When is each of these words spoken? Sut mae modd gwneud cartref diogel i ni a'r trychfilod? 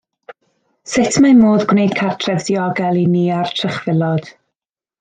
Sut 0.93 1.17
mae 1.25 1.35
modd 1.41 1.65
gwneud 1.73 1.93
cartref 2.01 2.47
diogel 2.49 2.99
i 3.03 3.05
ni 3.13 3.23
a'r 3.37 3.53
trychfilod? 3.61 4.35